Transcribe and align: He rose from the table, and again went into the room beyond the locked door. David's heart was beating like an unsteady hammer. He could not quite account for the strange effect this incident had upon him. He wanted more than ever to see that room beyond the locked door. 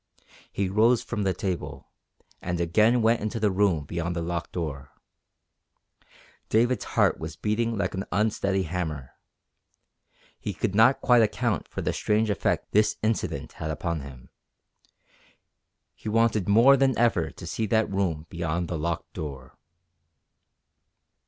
He 0.51 0.67
rose 0.67 1.03
from 1.03 1.21
the 1.21 1.33
table, 1.35 1.91
and 2.41 2.59
again 2.59 3.03
went 3.03 3.21
into 3.21 3.39
the 3.39 3.51
room 3.51 3.85
beyond 3.85 4.15
the 4.15 4.23
locked 4.23 4.51
door. 4.51 4.89
David's 6.49 6.85
heart 6.97 7.19
was 7.19 7.35
beating 7.35 7.77
like 7.77 7.93
an 7.93 8.05
unsteady 8.11 8.63
hammer. 8.63 9.11
He 10.39 10.55
could 10.55 10.73
not 10.73 11.01
quite 11.01 11.21
account 11.21 11.67
for 11.67 11.83
the 11.83 11.93
strange 11.93 12.31
effect 12.31 12.71
this 12.71 12.97
incident 13.03 13.51
had 13.61 13.69
upon 13.69 13.99
him. 13.99 14.29
He 15.93 16.09
wanted 16.09 16.49
more 16.49 16.75
than 16.75 16.97
ever 16.97 17.29
to 17.29 17.45
see 17.45 17.67
that 17.67 17.87
room 17.87 18.25
beyond 18.27 18.69
the 18.69 18.79
locked 18.79 19.13
door. 19.13 19.55